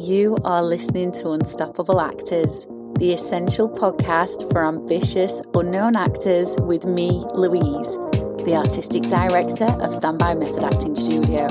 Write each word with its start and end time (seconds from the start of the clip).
You 0.00 0.38
are 0.44 0.62
listening 0.62 1.10
to 1.14 1.30
Unstoppable 1.30 2.00
Actors, 2.00 2.66
the 3.00 3.12
essential 3.12 3.68
podcast 3.68 4.48
for 4.52 4.64
ambitious, 4.64 5.42
unknown 5.54 5.96
actors 5.96 6.56
with 6.60 6.84
me, 6.86 7.24
Louise, 7.34 7.96
the 8.44 8.54
artistic 8.54 9.02
director 9.08 9.64
of 9.64 9.92
Standby 9.92 10.34
Method 10.34 10.62
Acting 10.62 10.94
Studio. 10.94 11.46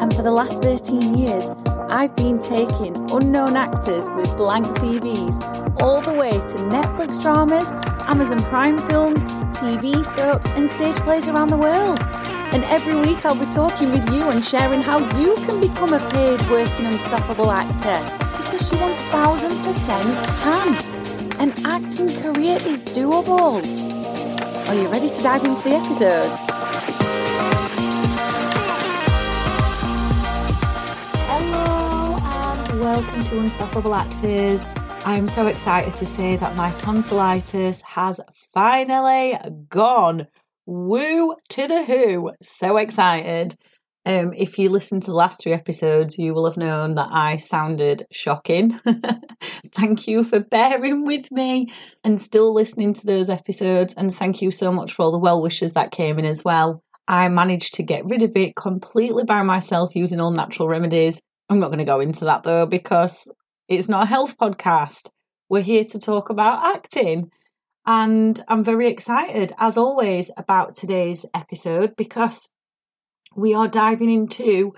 And 0.00 0.14
for 0.14 0.22
the 0.22 0.30
last 0.30 0.62
13 0.62 1.18
years, 1.18 1.50
I've 1.90 2.14
been 2.14 2.38
taking 2.38 2.94
unknown 3.10 3.56
actors 3.56 4.08
with 4.10 4.36
blank 4.36 4.66
CVs 4.66 5.82
all 5.82 6.00
the 6.00 6.14
way 6.14 6.30
to 6.30 6.56
Netflix 6.70 7.20
dramas, 7.20 7.72
Amazon 8.06 8.38
Prime 8.44 8.80
films, 8.88 9.24
TV 9.62 10.04
soaps, 10.04 10.48
and 10.56 10.68
stage 10.68 10.96
plays 10.96 11.28
around 11.28 11.46
the 11.46 11.56
world. 11.56 12.00
And 12.52 12.64
every 12.64 12.96
week 12.96 13.24
I'll 13.24 13.36
be 13.36 13.46
talking 13.46 13.92
with 13.92 14.10
you 14.10 14.28
and 14.28 14.44
sharing 14.44 14.82
how 14.82 14.98
you 15.20 15.36
can 15.46 15.60
become 15.60 15.92
a 15.92 16.00
paid 16.10 16.42
working 16.50 16.86
unstoppable 16.86 17.48
actor 17.48 17.94
because 18.38 18.72
you 18.72 18.78
1000% 18.78 19.86
can. 20.42 21.40
An 21.40 21.54
acting 21.64 22.08
career 22.08 22.56
is 22.56 22.80
doable. 22.80 23.62
Are 24.68 24.74
you 24.74 24.88
ready 24.88 25.08
to 25.08 25.22
dive 25.22 25.44
into 25.44 25.62
the 25.62 25.76
episode? 25.76 26.26
Hello 31.30 32.18
and 32.20 32.80
welcome 32.80 33.22
to 33.22 33.38
Unstoppable 33.38 33.94
Actors. 33.94 34.72
I 35.04 35.16
am 35.16 35.26
so 35.26 35.48
excited 35.48 35.96
to 35.96 36.06
say 36.06 36.36
that 36.36 36.54
my 36.54 36.70
tonsillitis 36.70 37.82
has 37.82 38.20
finally 38.54 39.36
gone. 39.68 40.28
Woo 40.64 41.34
to 41.48 41.66
the 41.66 41.84
who. 41.84 42.30
So 42.40 42.76
excited. 42.76 43.56
Um, 44.06 44.32
if 44.32 44.60
you 44.60 44.70
listened 44.70 45.02
to 45.02 45.10
the 45.10 45.16
last 45.16 45.42
three 45.42 45.52
episodes, 45.52 46.18
you 46.18 46.34
will 46.34 46.44
have 46.44 46.56
known 46.56 46.94
that 46.94 47.08
I 47.10 47.34
sounded 47.34 48.04
shocking. 48.12 48.78
thank 49.74 50.06
you 50.06 50.22
for 50.22 50.38
bearing 50.38 51.04
with 51.04 51.32
me 51.32 51.72
and 52.04 52.20
still 52.20 52.54
listening 52.54 52.92
to 52.94 53.04
those 53.04 53.28
episodes. 53.28 53.94
And 53.94 54.12
thank 54.12 54.40
you 54.40 54.52
so 54.52 54.70
much 54.70 54.92
for 54.92 55.02
all 55.02 55.12
the 55.12 55.18
well 55.18 55.42
wishes 55.42 55.72
that 55.72 55.90
came 55.90 56.20
in 56.20 56.24
as 56.24 56.44
well. 56.44 56.80
I 57.08 57.28
managed 57.28 57.74
to 57.74 57.82
get 57.82 58.08
rid 58.08 58.22
of 58.22 58.36
it 58.36 58.54
completely 58.54 59.24
by 59.24 59.42
myself 59.42 59.96
using 59.96 60.20
all 60.20 60.30
natural 60.30 60.68
remedies. 60.68 61.20
I'm 61.48 61.58
not 61.58 61.68
going 61.68 61.80
to 61.80 61.84
go 61.84 61.98
into 61.98 62.24
that 62.26 62.44
though 62.44 62.66
because 62.66 63.28
it's 63.76 63.88
not 63.88 64.04
a 64.04 64.08
health 64.08 64.36
podcast. 64.36 65.08
We're 65.48 65.62
here 65.62 65.84
to 65.84 65.98
talk 65.98 66.30
about 66.30 66.76
acting. 66.76 67.30
And 67.86 68.40
I'm 68.48 68.62
very 68.62 68.88
excited, 68.88 69.52
as 69.58 69.76
always, 69.76 70.30
about 70.36 70.74
today's 70.74 71.26
episode 71.34 71.96
because 71.96 72.52
we 73.34 73.54
are 73.54 73.68
diving 73.68 74.10
into 74.10 74.74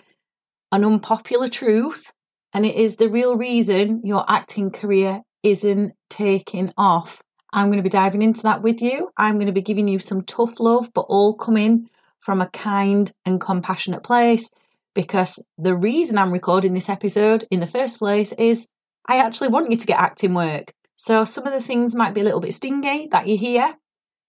an 0.73 0.85
unpopular 0.85 1.49
truth, 1.49 2.13
and 2.53 2.65
it 2.65 2.77
is 2.77 2.97
the 2.97 3.09
real 3.09 3.37
reason 3.37 4.01
your 4.05 4.25
acting 4.29 4.71
career 4.71 5.23
isn't 5.43 5.93
taking 6.09 6.73
off. 6.77 7.23
I'm 7.53 7.67
going 7.67 7.79
to 7.79 7.83
be 7.83 7.89
diving 7.89 8.23
into 8.23 8.43
that 8.45 8.63
with 8.63 8.81
you. 8.81 9.11
I'm 9.17 9.35
going 9.35 9.47
to 9.47 9.53
be 9.53 9.63
giving 9.63 9.87
you 9.87 9.99
some 9.99 10.23
tough 10.23 10.59
love, 10.59 10.91
but 10.95 11.07
all 11.09 11.35
coming 11.35 11.89
from 12.19 12.41
a 12.41 12.49
kind 12.49 13.13
and 13.27 13.41
compassionate 13.41 14.03
place 14.03 14.51
because 14.95 15.45
the 15.59 15.75
reason 15.75 16.17
I'm 16.17 16.33
recording 16.33 16.73
this 16.73 16.89
episode 16.89 17.45
in 17.51 17.61
the 17.61 17.67
first 17.67 17.99
place 17.99 18.33
is 18.33 18.71
I 19.07 19.19
actually 19.19 19.49
want 19.49 19.71
you 19.71 19.77
to 19.77 19.87
get 19.87 20.01
acting 20.01 20.35
work. 20.35 20.73
So 20.97 21.25
some 21.25 21.47
of 21.47 21.53
the 21.53 21.61
things 21.61 21.95
might 21.95 22.15
be 22.15 22.21
a 22.21 22.25
little 22.25 22.41
bit 22.41 22.55
stingy 22.55 23.09
that 23.11 23.27
you 23.27 23.37
hear. 23.37 23.77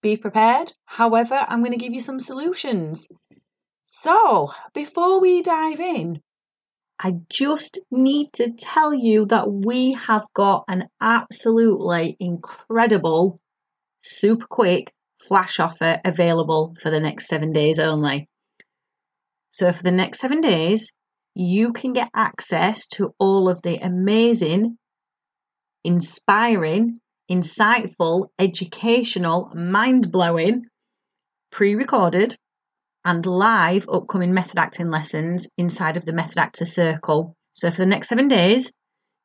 Be 0.02 0.18
prepared. 0.18 0.74
However, 0.86 1.46
I'm 1.48 1.62
going 1.62 1.72
to 1.72 1.78
give 1.78 1.94
you 1.94 2.00
some 2.00 2.20
solutions. 2.20 3.08
So, 3.86 4.52
before 4.74 5.22
we 5.22 5.42
dive 5.42 5.80
in, 5.80 6.22
I 7.00 7.18
just 7.30 7.80
need 7.92 8.34
to 8.34 8.52
tell 8.52 8.94
you 8.94 9.26
that 9.28 9.52
we 9.52 9.94
have 9.94 10.26
got 10.34 10.64
an 10.68 10.90
absolutely 11.02 12.18
incredible, 12.20 13.38
super 14.02 14.48
quick 14.48 14.92
flash 15.20 15.60
offer 15.60 16.02
available 16.06 16.76
for 16.82 16.90
the 16.90 17.00
next 17.00 17.28
seven 17.28 17.52
days 17.52 17.80
only. 17.80 18.28
So, 19.52 19.72
for 19.72 19.84
the 19.84 19.92
next 19.92 20.20
seven 20.20 20.42
days, 20.42 20.94
you 21.36 21.74
can 21.74 21.92
get 21.92 22.10
access 22.16 22.88
to 22.88 23.14
all 23.20 23.50
of 23.50 23.62
the 23.62 23.78
amazing, 23.78 24.78
inspiring, 25.84 26.98
insightful, 27.30 28.28
educational, 28.40 29.52
mind 29.54 30.12
blowing, 30.12 30.64
pre 31.52 31.76
recorded, 31.76 32.38
and 33.04 33.26
live 33.26 33.88
upcoming 33.92 34.34
method 34.34 34.58
acting 34.58 34.90
lessons 34.90 35.50
inside 35.58 35.98
of 35.98 36.06
the 36.06 36.14
Method 36.14 36.40
Actor 36.40 36.66
Circle. 36.66 37.36
So, 37.54 37.70
for 37.70 37.78
the 37.78 37.86
next 37.86 38.08
seven 38.08 38.30
days, 38.30 38.72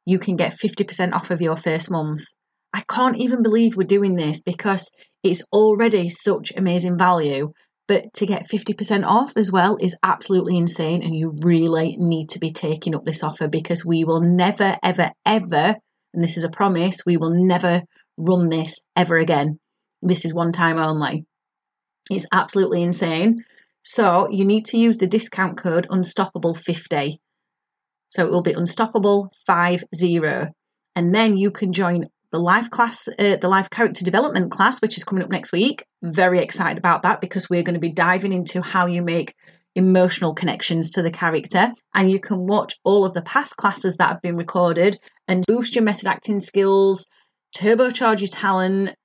you 0.05 0.19
can 0.19 0.35
get 0.35 0.53
50% 0.53 1.13
off 1.13 1.31
of 1.31 1.41
your 1.41 1.57
first 1.57 1.91
month. 1.91 2.21
I 2.73 2.83
can't 2.89 3.17
even 3.17 3.43
believe 3.43 3.77
we're 3.77 3.87
doing 3.87 4.17
this 4.17 4.43
because 4.43 4.91
it's 5.23 5.45
already 5.53 6.09
such 6.09 6.53
amazing 6.57 6.99
value. 6.99 7.53
But 7.91 8.15
to 8.15 8.25
get 8.25 8.47
50% 8.49 9.05
off 9.05 9.37
as 9.37 9.51
well 9.51 9.77
is 9.81 9.97
absolutely 10.05 10.57
insane. 10.57 11.03
And 11.03 11.13
you 11.13 11.35
really 11.43 11.97
need 11.99 12.29
to 12.29 12.39
be 12.39 12.53
taking 12.53 12.95
up 12.95 13.05
this 13.05 13.25
offer 13.25 13.49
because 13.49 13.85
we 13.85 14.05
will 14.05 14.21
never, 14.21 14.77
ever, 14.81 15.11
ever, 15.27 15.75
and 16.15 16.23
this 16.23 16.37
is 16.37 16.45
a 16.45 16.49
promise, 16.49 16.99
we 17.05 17.17
will 17.17 17.33
never 17.33 17.83
run 18.17 18.49
this 18.49 18.79
ever 18.95 19.17
again. 19.17 19.59
This 20.01 20.25
is 20.25 20.33
one 20.33 20.53
time 20.53 20.79
only. 20.79 21.27
It's 22.09 22.29
absolutely 22.31 22.85
insane. 22.85 23.39
So 23.83 24.31
you 24.31 24.45
need 24.45 24.67
to 24.67 24.79
use 24.79 24.99
the 24.99 25.09
discount 25.09 25.59
code 25.59 25.89
Unstoppable50. 25.89 27.15
So 28.09 28.25
it 28.25 28.31
will 28.31 28.43
be 28.43 28.55
Unstoppable50. 28.55 30.51
And 30.95 31.13
then 31.13 31.37
you 31.37 31.51
can 31.51 31.73
join 31.73 32.05
the 32.33 32.39
life 32.39 32.71
class, 32.71 33.09
uh, 33.19 33.37
the 33.37 33.49
life 33.49 33.71
character 33.71 34.05
development 34.05 34.51
class, 34.51 34.81
which 34.81 34.97
is 34.97 35.05
coming 35.05 35.25
up 35.25 35.31
next 35.31 35.53
week. 35.53 35.85
Very 36.03 36.41
excited 36.41 36.79
about 36.79 37.03
that 37.03 37.21
because 37.21 37.51
we're 37.51 37.63
going 37.63 37.75
to 37.75 37.81
be 37.81 37.93
diving 37.93 38.33
into 38.33 38.63
how 38.63 38.87
you 38.87 39.03
make 39.03 39.35
emotional 39.75 40.35
connections 40.35 40.91
to 40.91 41.03
the 41.03 41.11
character. 41.11 41.71
And 41.95 42.11
you 42.11 42.21
can 42.21 42.47
watch 42.47 42.75
all 42.85 43.05
of 43.05 43.15
the 43.15 43.23
past 43.23 43.57
classes 43.57 43.97
that 43.97 44.09
have 44.09 44.23
been 44.23 44.37
recorded 44.37 44.99
and 45.29 45.45
boost 45.47 45.75
your 45.75 45.85
method 45.85 46.07
acting 46.07 46.41
skills, 46.41 47.09
turbocharge 47.57 48.21
your 48.21 48.29
talent, 48.29 48.97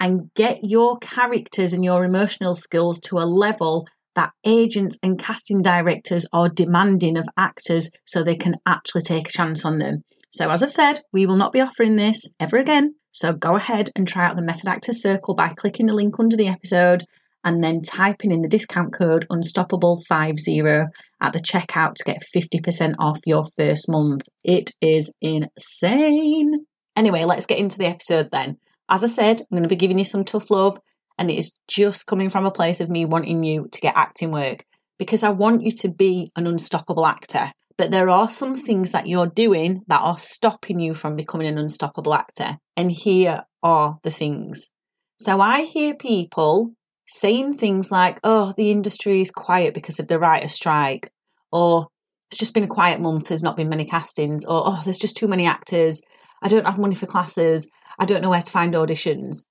and 0.00 0.30
get 0.34 0.58
your 0.62 0.98
characters 0.98 1.72
and 1.72 1.84
your 1.84 2.04
emotional 2.04 2.54
skills 2.54 3.00
to 3.00 3.18
a 3.18 3.24
level 3.24 3.86
that 4.14 4.32
agents 4.44 4.98
and 5.02 5.18
casting 5.18 5.62
directors 5.62 6.26
are 6.32 6.48
demanding 6.48 7.16
of 7.16 7.28
actors 7.36 7.90
so 8.04 8.22
they 8.22 8.36
can 8.36 8.54
actually 8.66 9.02
take 9.02 9.28
a 9.28 9.32
chance 9.32 9.64
on 9.64 9.78
them. 9.78 10.02
So, 10.34 10.50
as 10.50 10.64
I've 10.64 10.72
said, 10.72 11.02
we 11.12 11.26
will 11.26 11.36
not 11.36 11.52
be 11.52 11.60
offering 11.60 11.94
this 11.94 12.26
ever 12.40 12.56
again. 12.56 12.96
So, 13.12 13.32
go 13.32 13.54
ahead 13.54 13.90
and 13.94 14.08
try 14.08 14.26
out 14.26 14.34
the 14.34 14.42
Method 14.42 14.66
Actor 14.66 14.92
Circle 14.92 15.36
by 15.36 15.50
clicking 15.50 15.86
the 15.86 15.94
link 15.94 16.18
under 16.18 16.36
the 16.36 16.48
episode 16.48 17.04
and 17.44 17.62
then 17.62 17.82
typing 17.82 18.32
in 18.32 18.42
the 18.42 18.48
discount 18.48 18.92
code 18.92 19.28
Unstoppable50 19.30 20.88
at 21.20 21.32
the 21.32 21.38
checkout 21.38 21.94
to 21.94 22.04
get 22.04 22.20
50% 22.34 22.94
off 22.98 23.20
your 23.26 23.44
first 23.56 23.88
month. 23.88 24.22
It 24.44 24.72
is 24.80 25.14
insane. 25.20 26.64
Anyway, 26.96 27.22
let's 27.22 27.46
get 27.46 27.60
into 27.60 27.78
the 27.78 27.86
episode 27.86 28.30
then. 28.32 28.56
As 28.88 29.04
I 29.04 29.06
said, 29.06 29.40
I'm 29.40 29.46
going 29.52 29.62
to 29.62 29.68
be 29.68 29.76
giving 29.76 29.98
you 29.98 30.04
some 30.04 30.24
tough 30.24 30.50
love, 30.50 30.80
and 31.16 31.30
it 31.30 31.38
is 31.38 31.54
just 31.68 32.08
coming 32.08 32.28
from 32.28 32.44
a 32.44 32.50
place 32.50 32.80
of 32.80 32.90
me 32.90 33.04
wanting 33.04 33.44
you 33.44 33.68
to 33.70 33.80
get 33.80 33.96
acting 33.96 34.32
work 34.32 34.64
because 34.98 35.22
I 35.22 35.28
want 35.28 35.62
you 35.62 35.70
to 35.70 35.88
be 35.88 36.32
an 36.34 36.48
unstoppable 36.48 37.06
actor. 37.06 37.52
But 37.76 37.90
there 37.90 38.08
are 38.08 38.30
some 38.30 38.54
things 38.54 38.92
that 38.92 39.08
you're 39.08 39.26
doing 39.26 39.82
that 39.88 40.00
are 40.00 40.18
stopping 40.18 40.78
you 40.78 40.94
from 40.94 41.16
becoming 41.16 41.48
an 41.48 41.58
unstoppable 41.58 42.14
actor. 42.14 42.58
And 42.76 42.90
here 42.90 43.44
are 43.62 43.98
the 44.02 44.10
things. 44.10 44.70
So 45.18 45.40
I 45.40 45.62
hear 45.62 45.94
people 45.94 46.74
saying 47.06 47.54
things 47.54 47.90
like, 47.90 48.20
oh, 48.24 48.52
the 48.56 48.70
industry 48.70 49.20
is 49.20 49.30
quiet 49.30 49.74
because 49.74 49.98
of 49.98 50.08
the 50.08 50.18
writer 50.18 50.48
strike, 50.48 51.10
or 51.52 51.88
it's 52.30 52.38
just 52.38 52.54
been 52.54 52.64
a 52.64 52.68
quiet 52.68 53.00
month, 53.00 53.28
there's 53.28 53.42
not 53.42 53.56
been 53.56 53.68
many 53.68 53.84
castings, 53.84 54.44
or 54.44 54.62
oh, 54.66 54.82
there's 54.84 54.98
just 54.98 55.16
too 55.16 55.28
many 55.28 55.46
actors, 55.46 56.02
I 56.42 56.48
don't 56.48 56.66
have 56.66 56.78
money 56.78 56.94
for 56.94 57.06
classes, 57.06 57.70
I 57.98 58.06
don't 58.06 58.22
know 58.22 58.30
where 58.30 58.42
to 58.42 58.50
find 58.50 58.74
auditions. 58.74 59.46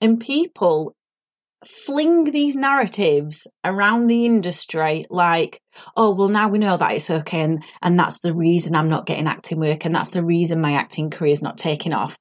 And 0.00 0.20
people 0.20 0.94
fling 1.66 2.24
these 2.24 2.54
narratives 2.54 3.46
around 3.64 4.06
the 4.06 4.24
industry 4.24 5.04
like 5.10 5.60
oh 5.96 6.14
well 6.14 6.28
now 6.28 6.48
we 6.48 6.58
know 6.58 6.76
that 6.76 6.92
it's 6.92 7.10
okay 7.10 7.40
and, 7.40 7.64
and 7.82 7.98
that's 7.98 8.20
the 8.20 8.32
reason 8.32 8.76
i'm 8.76 8.88
not 8.88 9.06
getting 9.06 9.26
acting 9.26 9.58
work 9.58 9.84
and 9.84 9.94
that's 9.94 10.10
the 10.10 10.24
reason 10.24 10.60
my 10.60 10.74
acting 10.74 11.10
career 11.10 11.32
is 11.32 11.42
not 11.42 11.58
taking 11.58 11.92
off. 11.92 12.16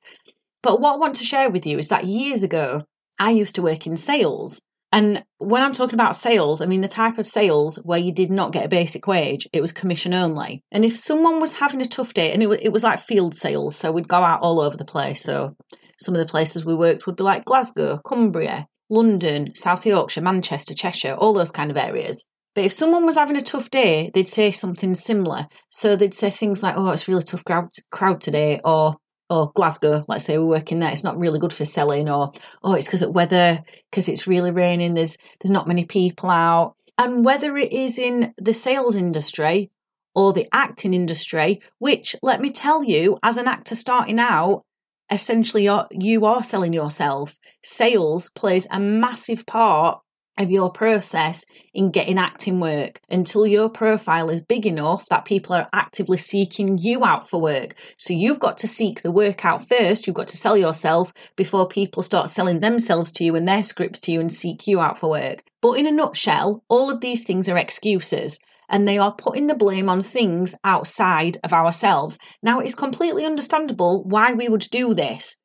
But 0.63 0.81
what 0.81 0.95
i 0.95 0.97
want 0.97 1.15
to 1.17 1.23
share 1.23 1.49
with 1.49 1.65
you 1.65 1.77
is 1.77 1.89
that 1.89 2.05
years 2.05 2.41
ago 2.41 2.83
i 3.19 3.29
used 3.29 3.55
to 3.55 3.61
work 3.61 3.85
in 3.85 3.95
sales. 3.95 4.61
And 4.91 5.23
when 5.37 5.61
i'm 5.61 5.73
talking 5.73 5.95
about 5.95 6.15
sales 6.15 6.59
i 6.59 6.65
mean 6.65 6.81
the 6.81 6.87
type 6.87 7.19
of 7.19 7.27
sales 7.27 7.77
where 7.83 7.99
you 7.99 8.11
did 8.11 8.31
not 8.31 8.53
get 8.53 8.65
a 8.65 8.69
basic 8.69 9.05
wage 9.05 9.47
it 9.53 9.61
was 9.61 9.71
commission 9.71 10.15
only. 10.15 10.63
And 10.71 10.83
if 10.83 10.97
someone 10.97 11.39
was 11.39 11.53
having 11.53 11.81
a 11.81 11.85
tough 11.85 12.15
day 12.15 12.33
and 12.33 12.41
it, 12.41 12.49
it 12.63 12.73
was 12.73 12.83
like 12.83 12.97
field 12.97 13.35
sales 13.35 13.75
so 13.75 13.91
we'd 13.91 14.07
go 14.07 14.23
out 14.23 14.41
all 14.41 14.59
over 14.59 14.77
the 14.77 14.85
place. 14.85 15.21
So 15.21 15.55
some 15.99 16.15
of 16.15 16.19
the 16.19 16.31
places 16.31 16.65
we 16.65 16.73
worked 16.73 17.05
would 17.05 17.15
be 17.15 17.23
like 17.23 17.45
glasgow 17.45 17.99
cumbria 17.99 18.67
London, 18.89 19.53
South 19.55 19.85
Yorkshire, 19.85 20.21
Manchester, 20.21 20.73
Cheshire, 20.73 21.13
all 21.13 21.33
those 21.33 21.51
kind 21.51 21.71
of 21.71 21.77
areas. 21.77 22.25
But 22.55 22.65
if 22.65 22.71
someone 22.71 23.05
was 23.05 23.17
having 23.17 23.35
a 23.37 23.41
tough 23.41 23.69
day, 23.69 24.09
they'd 24.13 24.27
say 24.27 24.51
something 24.51 24.95
similar. 24.95 25.47
So 25.69 25.95
they'd 25.95 26.13
say 26.13 26.29
things 26.29 26.63
like, 26.63 26.75
"Oh, 26.77 26.89
it's 26.89 27.07
really 27.07 27.21
tough 27.21 27.45
crowd, 27.45 27.69
crowd 27.91 28.21
today," 28.21 28.59
or 28.63 28.97
or 29.29 29.51
Glasgow, 29.53 30.05
let's 30.07 30.25
say 30.25 30.37
we're 30.37 30.45
working 30.45 30.79
there, 30.79 30.91
it's 30.91 31.03
not 31.03 31.17
really 31.17 31.39
good 31.39 31.53
for 31.53 31.65
selling, 31.65 32.09
or 32.09 32.31
oh, 32.63 32.73
it's 32.73 32.87
because 32.87 33.01
of 33.01 33.13
weather, 33.13 33.63
because 33.91 34.07
it's 34.07 34.27
really 34.27 34.51
raining, 34.51 34.93
there's 34.93 35.17
there's 35.39 35.51
not 35.51 35.67
many 35.67 35.85
people 35.85 36.29
out. 36.29 36.75
And 36.97 37.23
whether 37.23 37.57
it 37.57 37.71
is 37.71 37.99
in 37.99 38.33
the 38.37 38.53
sales 38.53 38.95
industry 38.95 39.69
or 40.15 40.33
the 40.33 40.47
acting 40.51 40.93
industry, 40.93 41.61
which 41.77 42.15
let 42.23 42.41
me 42.41 42.49
tell 42.49 42.83
you, 42.83 43.19
as 43.21 43.37
an 43.37 43.47
actor 43.47 43.75
starting 43.75 44.19
out, 44.19 44.63
essentially 45.11 45.69
you 45.91 46.25
are 46.25 46.43
selling 46.43 46.73
yourself. 46.73 47.37
Sales 47.63 48.29
plays 48.29 48.67
a 48.71 48.79
massive 48.79 49.45
part 49.45 50.01
of 50.37 50.51
your 50.51 50.71
process 50.71 51.45
in 51.73 51.89
getting 51.89 52.17
acting 52.17 52.59
work 52.59 53.01
until 53.09 53.47
your 53.47 53.69
profile 53.69 54.29
is 54.29 54.41
big 54.41 54.65
enough 54.65 55.07
that 55.07 55.25
people 55.25 55.55
are 55.55 55.67
actively 55.73 56.17
seeking 56.17 56.77
you 56.77 57.03
out 57.03 57.27
for 57.27 57.41
work. 57.41 57.75
So 57.97 58.13
you've 58.13 58.39
got 58.39 58.57
to 58.57 58.67
seek 58.67 59.01
the 59.01 59.11
work 59.11 59.45
out 59.45 59.67
first. 59.67 60.05
You've 60.05 60.15
got 60.15 60.27
to 60.29 60.37
sell 60.37 60.55
yourself 60.55 61.11
before 61.35 61.67
people 61.67 62.03
start 62.03 62.29
selling 62.29 62.59
themselves 62.59 63.11
to 63.13 63.23
you 63.23 63.35
and 63.35 63.47
their 63.47 63.63
scripts 63.63 63.99
to 64.01 64.11
you 64.11 64.19
and 64.19 64.31
seek 64.31 64.67
you 64.67 64.79
out 64.79 64.99
for 64.99 65.09
work. 65.09 65.43
But 65.61 65.73
in 65.73 65.87
a 65.87 65.91
nutshell, 65.91 66.63
all 66.69 66.91
of 66.91 67.01
these 67.01 67.23
things 67.23 67.49
are 67.49 67.57
excuses 67.57 68.39
and 68.69 68.87
they 68.87 68.97
are 68.97 69.15
putting 69.15 69.47
the 69.47 69.55
blame 69.55 69.89
on 69.89 70.01
things 70.01 70.55
outside 70.63 71.37
of 71.43 71.53
ourselves. 71.53 72.17
Now, 72.43 72.59
it's 72.59 72.75
completely 72.75 73.25
understandable 73.25 74.03
why 74.03 74.33
we 74.33 74.49
would 74.49 74.65
do 74.71 74.93
this. 74.93 75.39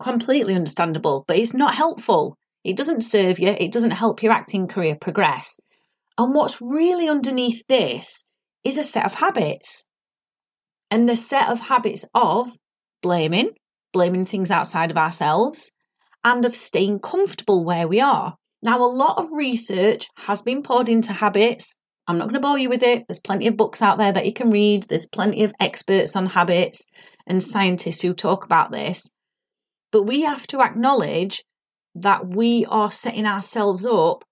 Completely 0.00 0.54
understandable, 0.54 1.24
but 1.26 1.38
it's 1.38 1.54
not 1.54 1.74
helpful. 1.74 2.36
It 2.64 2.76
doesn't 2.76 3.02
serve 3.02 3.38
you, 3.38 3.56
it 3.58 3.72
doesn't 3.72 3.92
help 3.92 4.22
your 4.22 4.32
acting 4.32 4.66
career 4.66 4.96
progress. 5.00 5.58
And 6.18 6.34
what's 6.34 6.60
really 6.60 7.08
underneath 7.08 7.62
this 7.68 8.28
is 8.64 8.78
a 8.78 8.84
set 8.84 9.04
of 9.04 9.14
habits. 9.14 9.88
And 10.90 11.08
the 11.08 11.16
set 11.16 11.48
of 11.48 11.60
habits 11.60 12.04
of 12.14 12.48
blaming, 13.02 13.50
blaming 13.92 14.24
things 14.24 14.50
outside 14.50 14.90
of 14.90 14.96
ourselves, 14.96 15.72
and 16.24 16.44
of 16.44 16.54
staying 16.56 16.98
comfortable 16.98 17.64
where 17.64 17.86
we 17.86 18.00
are. 18.00 18.34
Now, 18.62 18.82
a 18.82 18.86
lot 18.86 19.18
of 19.18 19.26
research 19.32 20.08
has 20.16 20.42
been 20.42 20.62
poured 20.62 20.88
into 20.88 21.12
habits. 21.12 21.75
I'm 22.08 22.18
not 22.18 22.24
going 22.24 22.34
to 22.34 22.40
bore 22.40 22.58
you 22.58 22.68
with 22.68 22.82
it. 22.82 23.04
There's 23.08 23.18
plenty 23.18 23.46
of 23.46 23.56
books 23.56 23.82
out 23.82 23.98
there 23.98 24.12
that 24.12 24.26
you 24.26 24.32
can 24.32 24.50
read. 24.50 24.84
There's 24.84 25.06
plenty 25.06 25.42
of 25.42 25.52
experts 25.58 26.14
on 26.14 26.26
habits 26.26 26.86
and 27.26 27.42
scientists 27.42 28.02
who 28.02 28.14
talk 28.14 28.44
about 28.44 28.70
this. 28.70 29.10
But 29.90 30.04
we 30.04 30.22
have 30.22 30.46
to 30.48 30.60
acknowledge 30.60 31.44
that 31.94 32.26
we 32.28 32.64
are 32.66 32.92
setting 32.92 33.26
ourselves 33.26 33.86
up 33.86 34.24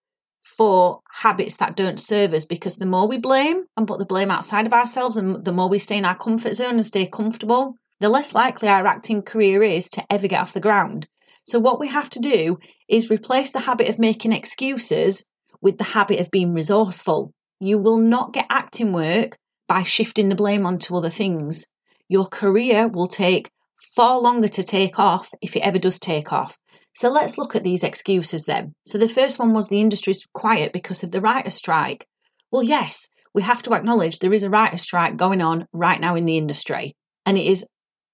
for 0.45 1.01
habits 1.11 1.57
that 1.57 1.75
don't 1.75 1.99
serve 1.99 2.35
us 2.35 2.45
because 2.45 2.77
the 2.77 2.87
more 2.87 3.09
we 3.09 3.19
blame 3.19 3.65
and 3.77 3.89
put 3.89 3.99
the 3.99 4.05
blame 4.05 4.31
outside 4.31 4.67
of 4.67 4.73
ourselves 4.73 5.17
and 5.17 5.45
the 5.45 5.53
more 5.53 5.69
we 5.69 5.79
stay 5.79 5.97
in 5.97 6.05
our 6.05 6.17
comfort 6.17 6.55
zone 6.55 6.75
and 6.75 6.85
stay 6.85 7.07
comfortable, 7.07 7.75
the 8.01 8.09
less 8.11 8.35
likely 8.35 8.69
our 8.69 8.87
acting 8.87 9.23
career 9.23 9.63
is 9.63 9.89
to 9.89 10.05
ever 10.11 10.29
get 10.29 10.41
off 10.41 10.53
the 10.53 10.61
ground. 10.61 11.09
So, 11.47 11.59
what 11.59 11.81
we 11.81 11.89
have 11.89 12.11
to 12.11 12.21
do 12.21 12.59
is 12.89 13.11
replace 13.11 13.53
the 13.53 13.61
habit 13.61 13.89
of 13.89 13.99
making 13.99 14.33
excuses 14.33 15.27
with 15.61 15.79
the 15.79 15.85
habit 15.85 16.21
of 16.21 16.31
being 16.31 16.53
resourceful. 16.53 17.33
You 17.65 17.79
will 17.79 17.97
not 17.97 18.35
get 18.35 18.45
acting 18.51 18.93
work 18.93 19.39
by 19.67 19.85
shifting 19.85 20.29
the 20.29 20.35
blame 20.35 20.67
onto 20.67 20.95
other 20.95 21.09
things. 21.09 21.65
Your 22.11 22.27
career 22.27 22.87
will 22.87 23.09
take 23.09 23.49
far 23.79 24.21
longer 24.21 24.49
to 24.49 24.63
take 24.63 24.99
off 24.99 25.31
if 25.41 25.57
it 25.57 25.61
ever 25.61 25.79
does 25.79 25.99
take 25.99 26.31
off. 26.31 26.59
So 26.93 27.09
let's 27.09 27.39
look 27.39 27.57
at 27.57 27.65
these 27.65 27.83
excuses 27.83 28.45
then. 28.45 28.75
So 28.85 28.99
the 28.99 29.09
first 29.09 29.39
one 29.39 29.55
was 29.55 29.69
the 29.69 29.81
industry's 29.81 30.27
quiet 30.35 30.75
because 30.75 31.03
of 31.03 31.11
the 31.11 31.23
writer's 31.23 31.55
strike. 31.55 32.07
Well, 32.53 32.63
yes, 32.63 33.09
we 33.33 33.41
have 33.41 33.63
to 33.63 33.73
acknowledge 33.73 34.19
there 34.19 34.35
is 34.35 34.43
a 34.43 34.51
writer's 34.51 34.83
strike 34.83 35.17
going 35.17 35.41
on 35.41 35.67
right 35.73 36.01
now 36.03 36.17
in 36.17 36.27
the 36.27 36.37
industry, 36.37 36.95
and 37.25 37.39
it 37.39 37.47
is 37.47 37.67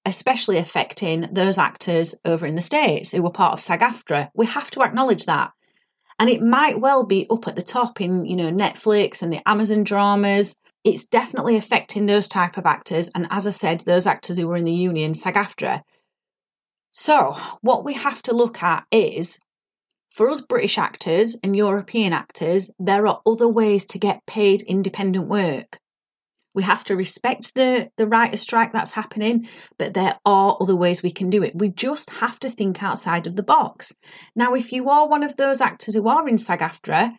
especially 0.07 0.59
affecting 0.59 1.27
those 1.33 1.59
actors 1.59 2.15
over 2.25 2.47
in 2.47 2.55
the 2.55 2.63
States 2.63 3.11
who 3.11 3.21
were 3.21 3.33
part 3.33 3.55
of 3.55 3.61
SAG 3.61 3.81
AFTRA. 3.81 4.31
We 4.33 4.47
have 4.47 4.71
to 4.71 4.83
acknowledge 4.83 5.25
that. 5.25 5.51
And 6.21 6.31
it 6.31 6.41
might 6.41 6.81
well 6.81 7.03
be 7.03 7.27
up 7.29 7.49
at 7.49 7.57
the 7.57 7.63
top 7.63 8.01
in, 8.01 8.25
you 8.25 8.37
know, 8.37 8.53
Netflix 8.53 9.23
and 9.23 9.33
the 9.33 9.41
Amazon 9.49 9.83
dramas. 9.83 10.61
It's 10.85 11.05
definitely 11.05 11.57
affecting 11.57 12.07
those 12.07 12.29
type 12.29 12.57
of 12.57 12.67
actors. 12.67 13.11
And 13.15 13.27
as 13.31 13.47
I 13.49 13.51
said, 13.51 13.81
those 13.81 14.07
actors 14.07 14.39
who 14.39 14.47
were 14.47 14.57
in 14.57 14.65
the 14.65 14.75
union, 14.75 15.15
SAG 15.15 15.37
so, 16.93 17.37
what 17.61 17.85
we 17.85 17.95
have 17.95 18.21
to 18.23 18.33
look 18.33 18.63
at 18.63 18.85
is 18.91 19.39
for 20.11 20.29
us 20.29 20.41
British 20.41 20.77
actors 20.77 21.37
and 21.43 21.57
European 21.57 22.13
actors, 22.13 22.73
there 22.79 23.07
are 23.07 23.21
other 23.25 23.49
ways 23.49 23.87
to 23.87 23.99
get 23.99 24.27
paid 24.27 24.63
independent 24.63 25.29
work. 25.29 25.79
We 26.55 26.63
have 26.65 26.85
to 26.85 26.97
respect 26.97 27.55
the, 27.55 27.91
the 27.97 28.07
writer 28.07 28.37
strike 28.37 28.73
that's 28.73 28.93
happening, 28.93 29.49
but 29.79 29.95
there 29.95 30.19
are 30.27 30.57
other 30.61 30.75
ways 30.75 31.03
we 31.03 31.11
can 31.11 31.31
do 31.31 31.43
it. 31.43 31.55
We 31.55 31.69
just 31.69 32.11
have 32.11 32.41
to 32.41 32.51
think 32.51 32.83
outside 32.83 33.27
of 33.27 33.37
the 33.37 33.43
box. 33.43 33.97
Now, 34.35 34.55
if 34.55 34.73
you 34.73 34.89
are 34.89 35.09
one 35.09 35.23
of 35.23 35.37
those 35.37 35.61
actors 35.61 35.95
who 35.95 36.09
are 36.09 36.29
in 36.29 36.39
SAG 36.39 36.61
AFTRA, 36.61 37.15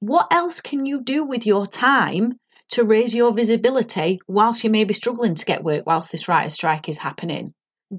what 0.00 0.26
else 0.30 0.60
can 0.60 0.86
you 0.86 1.02
do 1.02 1.24
with 1.24 1.46
your 1.46 1.66
time 1.66 2.38
to 2.70 2.82
raise 2.82 3.14
your 3.14 3.32
visibility 3.32 4.20
whilst 4.26 4.64
you 4.64 4.70
may 4.70 4.84
be 4.84 4.94
struggling 4.94 5.34
to 5.34 5.44
get 5.44 5.62
work 5.62 5.84
whilst 5.86 6.10
this 6.10 6.26
writer 6.26 6.50
strike 6.50 6.88
is 6.88 6.98
happening? 6.98 7.52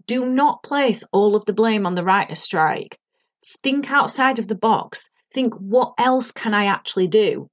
do 0.07 0.25
not 0.25 0.63
place 0.63 1.03
all 1.11 1.35
of 1.35 1.45
the 1.45 1.53
blame 1.53 1.85
on 1.85 1.95
the 1.95 2.03
writer's 2.03 2.39
strike. 2.39 2.97
Think 3.61 3.91
outside 3.91 4.39
of 4.39 4.47
the 4.47 4.55
box. 4.55 5.11
Think, 5.33 5.53
what 5.55 5.93
else 5.97 6.31
can 6.31 6.53
I 6.53 6.65
actually 6.65 7.07
do? 7.07 7.47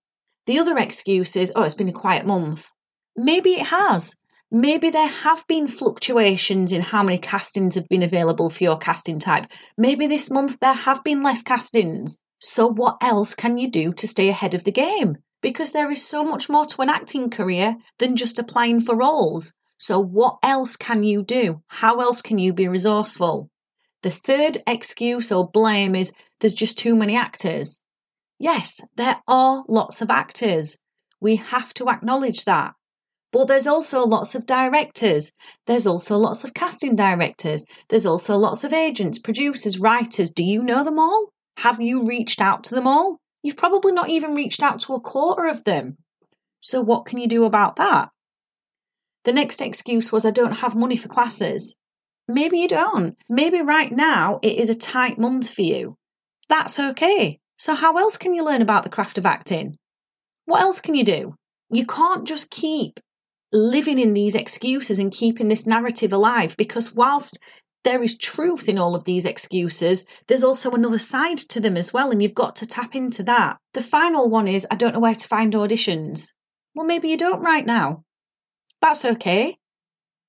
The 0.47 0.59
other 0.59 0.77
excuse 0.79 1.37
is, 1.37 1.53
oh, 1.55 1.63
it's 1.63 1.75
been 1.75 1.89
a 1.89 1.93
quiet 1.93 2.27
month. 2.27 2.71
Maybe 3.17 3.51
it 3.55 3.67
has. 3.67 4.17
Maybe 4.51 4.91
there 4.91 5.07
have 5.07 5.47
been 5.47 5.69
fluctuations 5.69 6.73
in 6.73 6.81
how 6.81 7.05
many 7.05 7.19
castings 7.19 7.77
have 7.77 7.89
been 7.89 8.03
available 8.03 8.51
for 8.51 8.65
your 8.65 8.79
casting 8.79 9.21
type. 9.21 9.47
Maybe 9.77 10.09
this 10.09 10.31
month 10.31 10.59
there 10.61 10.75
have 10.75 11.05
been 11.05 11.23
less 11.23 11.43
castings. 11.43 12.19
So, 12.41 12.67
what 12.67 12.97
else 13.01 13.35
can 13.35 13.59
you 13.59 13.71
do 13.71 13.93
to 13.93 14.09
stay 14.09 14.29
ahead 14.29 14.55
of 14.55 14.65
the 14.65 14.73
game? 14.73 15.19
Because 15.41 15.73
there 15.73 15.91
is 15.91 16.05
so 16.05 16.25
much 16.25 16.49
more 16.49 16.67
to 16.67 16.83
an 16.83 16.91
acting 16.91 17.31
career 17.31 17.77
than 17.99 18.17
just 18.17 18.39
applying 18.39 18.81
for 18.81 18.97
roles. 18.97 19.55
So, 19.79 20.01
what 20.01 20.39
else 20.43 20.77
can 20.77 21.05
you 21.05 21.23
do? 21.23 21.63
How 21.69 22.01
else 22.01 22.21
can 22.21 22.39
you 22.39 22.53
be 22.53 22.67
resourceful? 22.67 23.51
The 24.03 24.11
third 24.11 24.59
excuse 24.67 25.31
or 25.31 25.49
blame 25.49 25.95
is 25.95 26.13
there's 26.41 26.55
just 26.55 26.79
too 26.79 26.97
many 26.97 27.15
actors. 27.15 27.85
Yes, 28.39 28.81
there 28.97 29.23
are 29.29 29.65
lots 29.69 30.01
of 30.01 30.11
actors. 30.11 30.79
We 31.21 31.37
have 31.37 31.73
to 31.75 31.89
acknowledge 31.89 32.47
that. 32.47 32.75
But 33.33 33.47
there's 33.47 33.67
also 33.67 34.05
lots 34.05 34.35
of 34.35 34.47
directors. 34.47 35.33
There's 35.67 35.87
also 35.87 36.17
lots 36.17 36.43
of 36.43 36.55
casting 36.55 36.97
directors. 36.97 37.65
There's 37.89 38.07
also 38.07 38.37
lots 38.37 38.65
of 38.65 38.73
agents, 38.73 39.19
producers, 39.19 39.79
writers. 39.79 40.31
Do 40.31 40.43
you 40.43 40.63
know 40.63 40.83
them 40.83 40.99
all? 40.99 41.31
Have 41.59 41.81
you 41.81 42.05
reached 42.05 42.41
out 42.41 42.65
to 42.65 42.75
them 42.75 42.87
all? 42.87 43.19
You've 43.43 43.57
probably 43.57 43.93
not 43.93 44.09
even 44.09 44.35
reached 44.35 44.63
out 44.63 44.81
to 44.81 44.95
a 44.95 45.01
quarter 45.01 45.47
of 45.47 45.65
them. 45.65 45.97
So, 46.61 46.81
what 46.81 47.07
can 47.07 47.19
you 47.19 47.29
do 47.29 47.45
about 47.45 47.77
that? 47.77 48.11
The 49.25 49.33
next 49.33 49.61
excuse 49.61 50.11
was, 50.11 50.25
I 50.25 50.31
don't 50.31 50.59
have 50.59 50.75
money 50.75 50.97
for 50.97 51.09
classes. 51.09 51.77
Maybe 52.27 52.59
you 52.59 52.69
don't. 52.69 53.17
Maybe 53.29 53.61
right 53.61 53.93
now 53.93 54.41
it 54.43 54.59
is 54.59 54.69
a 54.69 54.75
tight 54.75 55.19
month 55.19 55.53
for 55.53 55.63
you. 55.63 55.97
That's 56.49 56.79
okay. 56.79 57.39
So, 57.59 57.75
how 57.75 57.97
else 57.97 58.17
can 58.17 58.35
you 58.35 58.45
learn 58.45 58.63
about 58.63 58.83
the 58.83 58.91
craft 58.91 59.19
of 59.19 59.27
acting? 59.27 59.77
What 60.47 60.63
else 60.63 60.81
can 60.81 60.95
you 60.95 61.05
do? 61.05 61.35
You 61.71 61.87
can't 61.87 62.27
just 62.27 62.51
keep 62.51 62.99
living 63.53 63.99
in 63.99 64.13
these 64.13 64.35
excuses 64.35 64.99
and 64.99 65.13
keeping 65.13 65.49
this 65.49 65.67
narrative 65.67 66.13
alive 66.13 66.57
because, 66.57 66.95
whilst 66.95 67.39
there 67.83 68.03
is 68.03 68.17
truth 68.17 68.69
in 68.69 68.79
all 68.79 68.95
of 68.95 69.05
these 69.05 69.25
excuses, 69.25 70.07
there's 70.27 70.45
also 70.45 70.71
another 70.73 70.99
side 70.99 71.39
to 71.39 71.61
them 71.61 71.77
as 71.77 71.93
well, 71.93 72.11
and 72.11 72.23
you've 72.23 72.35
got 72.35 72.55
to 72.57 72.67
tap 72.67 72.95
into 72.95 73.23
that. 73.25 73.57
The 73.73 73.83
final 73.83 74.29
one 74.29 74.49
is 74.49 74.67
I 74.71 74.77
don't 74.77 74.95
know 74.95 75.01
where 75.01 75.15
to 75.15 75.29
find 75.29 75.53
auditions. 75.55 76.33
Well, 76.75 76.87
maybe 76.87 77.09
you 77.09 77.17
don't 77.17 77.43
right 77.43 77.65
now. 77.65 78.05
That's 78.81 79.05
okay. 79.05 79.57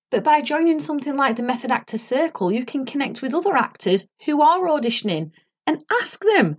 But 0.10 0.24
by 0.24 0.42
joining 0.42 0.80
something 0.80 1.16
like 1.16 1.38
the 1.38 1.44
Method 1.44 1.72
Actor 1.72 1.98
Circle, 1.98 2.52
you 2.52 2.66
can 2.66 2.86
connect 2.86 3.22
with 3.22 3.34
other 3.34 3.56
actors 3.56 4.08
who 4.26 4.42
are 4.42 4.68
auditioning 4.68 5.32
and 5.66 5.84
ask 6.02 6.24
them. 6.24 6.58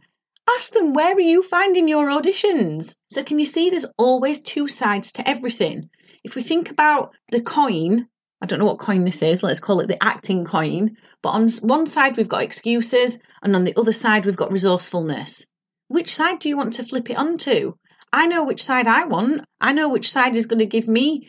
Ask 0.49 0.73
them, 0.73 0.93
where 0.93 1.15
are 1.15 1.21
you 1.21 1.43
finding 1.43 1.87
your 1.87 2.07
auditions? 2.07 2.97
So, 3.11 3.23
can 3.23 3.39
you 3.39 3.45
see 3.45 3.71
there's 3.71 3.87
always 3.97 4.41
two 4.41 4.67
sides 4.67 5.13
to 5.13 5.29
everything? 5.29 5.91
If 6.25 6.35
we 6.35 6.43
think 6.43 6.71
about 6.71 7.15
the 7.31 7.41
coin, 7.41 8.09
I 8.41 8.47
don't 8.47 8.59
know 8.59 8.67
what 8.67 8.79
coin 8.79 9.05
this 9.05 9.23
is, 9.23 9.43
let's 9.43 9.61
call 9.61 9.81
it 9.81 9.89
the 9.89 10.03
acting 10.03 10.45
coin. 10.45 10.97
But 11.23 11.31
on 11.31 11.49
one 11.63 11.87
side, 11.87 12.17
we've 12.17 12.29
got 12.29 12.43
excuses, 12.43 13.21
and 13.43 13.55
on 13.55 13.65
the 13.65 13.79
other 13.79 13.93
side, 13.93 14.27
we've 14.27 14.37
got 14.37 14.53
resourcefulness. 14.53 15.47
Which 15.89 16.15
side 16.15 16.39
do 16.39 16.49
you 16.49 16.57
want 16.57 16.73
to 16.75 16.85
flip 16.85 17.11
it 17.11 17.19
onto? 17.19 17.75
I 18.13 18.27
know 18.27 18.45
which 18.45 18.63
side 18.63 18.87
I 18.87 19.05
want. 19.05 19.45
I 19.61 19.73
know 19.73 19.89
which 19.89 20.11
side 20.11 20.37
is 20.37 20.47
going 20.47 20.59
to 20.59 20.67
give 20.67 20.89
me 20.89 21.29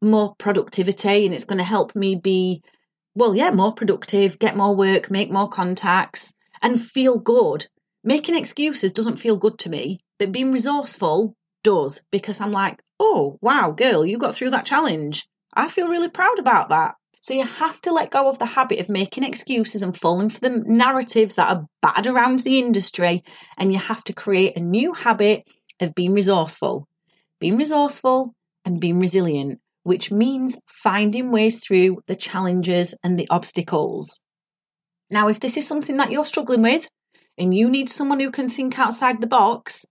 more 0.00 0.34
productivity 0.36 1.24
and 1.24 1.34
it's 1.34 1.44
going 1.44 1.58
to 1.58 1.64
help 1.64 1.94
me 1.94 2.14
be, 2.14 2.60
well, 3.14 3.34
yeah, 3.34 3.50
more 3.50 3.72
productive, 3.72 4.38
get 4.38 4.56
more 4.56 4.74
work, 4.74 5.10
make 5.10 5.30
more 5.30 5.48
contacts, 5.48 6.34
and 6.60 6.80
feel 6.80 7.18
good. 7.18 7.66
Making 8.04 8.36
excuses 8.36 8.90
doesn't 8.90 9.16
feel 9.16 9.36
good 9.36 9.58
to 9.60 9.68
me, 9.68 10.00
but 10.18 10.32
being 10.32 10.52
resourceful 10.52 11.34
does 11.62 12.02
because 12.10 12.40
I'm 12.40 12.52
like, 12.52 12.82
oh, 13.02 13.38
wow, 13.42 13.72
girl, 13.72 14.06
you 14.06 14.16
got 14.16 14.34
through 14.34 14.50
that 14.50 14.64
challenge. 14.64 15.26
I 15.54 15.68
feel 15.68 15.88
really 15.88 16.08
proud 16.08 16.38
about 16.38 16.68
that. 16.68 16.94
So 17.20 17.34
you 17.34 17.44
have 17.44 17.80
to 17.82 17.92
let 17.92 18.10
go 18.10 18.28
of 18.28 18.38
the 18.38 18.46
habit 18.46 18.78
of 18.80 18.88
making 18.88 19.24
excuses 19.24 19.82
and 19.82 19.96
falling 19.96 20.28
for 20.28 20.40
the 20.40 20.62
narratives 20.66 21.34
that 21.34 21.48
are 21.48 21.66
bad 21.80 22.06
around 22.06 22.40
the 22.40 22.58
industry. 22.58 23.22
And 23.56 23.72
you 23.72 23.78
have 23.78 24.02
to 24.04 24.12
create 24.12 24.56
a 24.56 24.60
new 24.60 24.92
habit 24.92 25.44
of 25.80 25.94
being 25.94 26.14
resourceful. 26.14 26.88
Being 27.40 27.56
resourceful 27.56 28.34
and 28.64 28.80
being 28.80 29.00
resilient, 29.00 29.60
which 29.82 30.10
means 30.10 30.60
finding 30.66 31.32
ways 31.32 31.58
through 31.58 32.02
the 32.06 32.16
challenges 32.16 32.94
and 33.02 33.18
the 33.18 33.28
obstacles. 33.30 34.20
Now, 35.10 35.28
if 35.28 35.40
this 35.40 35.56
is 35.56 35.66
something 35.66 35.96
that 35.98 36.12
you're 36.12 36.24
struggling 36.24 36.62
with 36.62 36.88
and 37.36 37.54
you 37.54 37.68
need 37.68 37.88
someone 37.88 38.20
who 38.20 38.30
can 38.30 38.48
think 38.48 38.78
outside 38.78 39.20
the 39.20 39.26
box, 39.26 39.86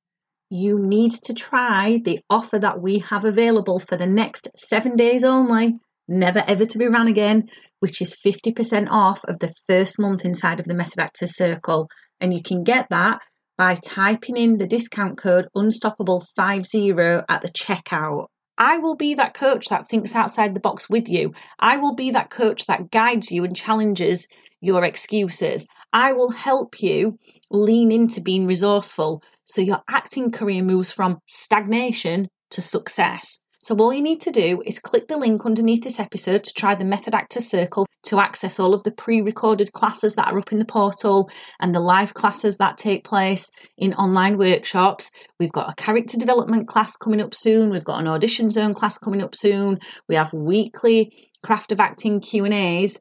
you 0.51 0.77
need 0.77 1.11
to 1.11 1.33
try 1.33 2.01
the 2.03 2.19
offer 2.29 2.59
that 2.59 2.81
we 2.81 2.99
have 2.99 3.23
available 3.23 3.79
for 3.79 3.95
the 3.95 4.05
next 4.05 4.49
seven 4.57 4.97
days 4.97 5.23
only, 5.23 5.75
never 6.09 6.43
ever 6.45 6.65
to 6.65 6.77
be 6.77 6.89
ran 6.89 7.07
again, 7.07 7.47
which 7.79 8.01
is 8.01 8.13
50% 8.13 8.89
off 8.91 9.23
of 9.23 9.39
the 9.39 9.53
first 9.65 9.97
month 9.97 10.25
inside 10.25 10.59
of 10.59 10.65
the 10.65 10.73
Method 10.73 10.99
Actors 10.99 11.37
Circle. 11.37 11.89
And 12.19 12.33
you 12.33 12.43
can 12.43 12.65
get 12.65 12.87
that 12.89 13.21
by 13.57 13.75
typing 13.75 14.35
in 14.35 14.57
the 14.57 14.67
discount 14.67 15.17
code 15.17 15.47
unstoppable50 15.55 17.23
at 17.29 17.41
the 17.41 17.49
checkout. 17.49 18.27
I 18.57 18.77
will 18.77 18.97
be 18.97 19.13
that 19.13 19.33
coach 19.33 19.69
that 19.69 19.87
thinks 19.87 20.15
outside 20.15 20.53
the 20.53 20.59
box 20.59 20.89
with 20.89 21.07
you. 21.07 21.33
I 21.59 21.77
will 21.77 21.95
be 21.95 22.11
that 22.11 22.29
coach 22.29 22.65
that 22.65 22.91
guides 22.91 23.31
you 23.31 23.45
and 23.45 23.55
challenges 23.55 24.27
your 24.59 24.83
excuses. 24.83 25.65
I 25.93 26.11
will 26.11 26.31
help 26.31 26.81
you 26.81 27.17
lean 27.49 27.89
into 27.91 28.19
being 28.19 28.45
resourceful 28.45 29.23
so 29.51 29.61
your 29.61 29.81
acting 29.89 30.31
career 30.31 30.63
moves 30.63 30.91
from 30.91 31.19
stagnation 31.27 32.27
to 32.51 32.61
success. 32.61 33.41
So, 33.59 33.75
all 33.75 33.93
you 33.93 34.01
need 34.01 34.21
to 34.21 34.31
do 34.31 34.63
is 34.65 34.79
click 34.79 35.07
the 35.07 35.17
link 35.17 35.45
underneath 35.45 35.83
this 35.83 35.99
episode 35.99 36.43
to 36.45 36.53
try 36.53 36.73
the 36.73 36.83
Method 36.83 37.13
Actor 37.13 37.41
Circle 37.41 37.85
to 38.05 38.19
access 38.19 38.59
all 38.59 38.73
of 38.73 38.83
the 38.83 38.91
pre 38.91 39.21
recorded 39.21 39.71
classes 39.71 40.15
that 40.15 40.31
are 40.31 40.39
up 40.39 40.51
in 40.51 40.57
the 40.57 40.65
portal 40.65 41.29
and 41.59 41.75
the 41.75 41.79
live 41.79 42.15
classes 42.15 42.57
that 42.57 42.79
take 42.79 43.03
place 43.03 43.51
in 43.77 43.93
online 43.93 44.39
workshops. 44.39 45.11
We've 45.39 45.51
got 45.51 45.69
a 45.69 45.75
character 45.75 46.17
development 46.17 46.67
class 46.67 46.95
coming 46.95 47.21
up 47.21 47.35
soon. 47.35 47.69
We've 47.69 47.83
got 47.83 47.99
an 47.99 48.07
audition 48.07 48.49
zone 48.49 48.73
class 48.73 48.97
coming 48.97 49.21
up 49.21 49.35
soon. 49.35 49.79
We 50.09 50.15
have 50.15 50.33
weekly 50.33 51.29
craft 51.43 51.71
of 51.71 51.79
acting 51.79 52.19
Q&As 52.19 52.99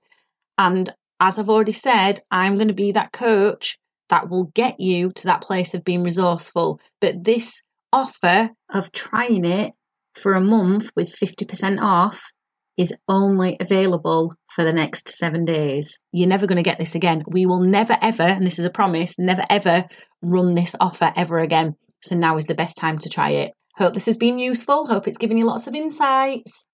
and 0.59 0.92
as 1.21 1.38
I've 1.38 1.50
already 1.50 1.73
said, 1.73 2.21
I'm 2.30 2.57
going 2.57 2.69
to 2.69 2.75
be 2.75 2.92
that 2.92 3.12
coach 3.12 3.78
that 4.11 4.29
will 4.29 4.52
get 4.55 4.79
you 4.79 5.11
to 5.12 5.26
that 5.26 5.40
place 5.40 5.75
of 5.75 5.85
being 5.85 6.05
resourceful. 6.05 6.81
But 7.00 7.25
this 7.25 7.62
offer 7.93 8.50
of 8.69 8.93
trying 8.93 9.45
it 9.45 9.73
for 10.14 10.33
a 10.33 10.40
month 10.40 10.90
with 10.95 11.17
50% 11.17 11.81
off 11.81 12.31
is 12.76 12.95
only 13.09 13.57
available 13.61 14.35
for 14.49 14.64
the 14.64 14.73
next 14.73 15.09
seven 15.09 15.45
days. 15.45 15.99
You're 16.12 16.29
never 16.29 16.47
going 16.47 16.57
to 16.57 16.62
get 16.62 16.79
this 16.79 16.95
again. 16.95 17.23
We 17.29 17.47
will 17.47 17.61
never, 17.61 17.97
ever, 18.00 18.23
and 18.23 18.47
this 18.47 18.59
is 18.59 18.64
a 18.64 18.71
promise, 18.71 19.19
never, 19.19 19.45
ever 19.50 19.85
run 20.23 20.55
this 20.55 20.75
offer 20.81 21.12
ever 21.17 21.38
again. 21.38 21.76
So 22.02 22.17
now 22.17 22.37
is 22.37 22.47
the 22.47 22.55
best 22.55 22.76
time 22.76 22.99
to 22.99 23.09
try 23.09 23.31
it. 23.31 23.52
Hope 23.76 23.95
this 23.95 24.07
has 24.07 24.17
been 24.17 24.38
useful. 24.38 24.87
Hope 24.87 25.07
it's 25.07 25.19
given 25.19 25.37
you 25.37 25.47
lots 25.47 25.67
of 25.67 25.75
insights. 25.75 26.67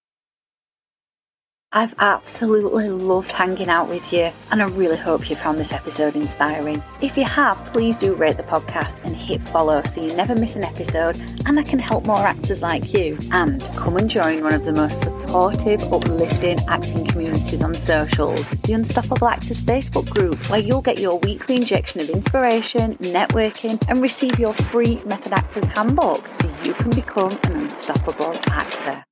I've 1.76 1.94
absolutely 1.98 2.88
loved 2.88 3.32
hanging 3.32 3.68
out 3.68 3.90
with 3.90 4.10
you, 4.10 4.32
and 4.50 4.62
I 4.62 4.64
really 4.64 4.96
hope 4.96 5.28
you 5.28 5.36
found 5.36 5.58
this 5.58 5.74
episode 5.74 6.16
inspiring. 6.16 6.82
If 7.02 7.18
you 7.18 7.24
have, 7.24 7.62
please 7.66 7.98
do 7.98 8.14
rate 8.14 8.38
the 8.38 8.44
podcast 8.44 9.04
and 9.04 9.14
hit 9.14 9.42
follow 9.42 9.82
so 9.82 10.02
you 10.02 10.16
never 10.16 10.34
miss 10.34 10.56
an 10.56 10.64
episode, 10.64 11.20
and 11.44 11.60
I 11.60 11.62
can 11.62 11.78
help 11.78 12.06
more 12.06 12.26
actors 12.26 12.62
like 12.62 12.94
you. 12.94 13.18
And 13.30 13.62
come 13.76 13.98
and 13.98 14.08
join 14.08 14.42
one 14.42 14.54
of 14.54 14.64
the 14.64 14.72
most 14.72 15.02
supportive, 15.02 15.82
uplifting 15.92 16.60
acting 16.66 17.04
communities 17.08 17.60
on 17.60 17.74
socials, 17.74 18.48
the 18.48 18.72
Unstoppable 18.72 19.28
Actors 19.28 19.60
Facebook 19.60 20.08
group, 20.08 20.48
where 20.48 20.60
you'll 20.60 20.80
get 20.80 20.98
your 20.98 21.18
weekly 21.18 21.56
injection 21.56 22.00
of 22.00 22.08
inspiration, 22.08 22.94
networking, 22.94 23.84
and 23.90 24.00
receive 24.00 24.38
your 24.38 24.54
free 24.54 25.02
Method 25.04 25.34
Actors 25.34 25.66
handbook 25.66 26.26
so 26.28 26.50
you 26.64 26.72
can 26.72 26.88
become 26.88 27.38
an 27.42 27.52
unstoppable 27.52 28.34
actor. 28.46 29.05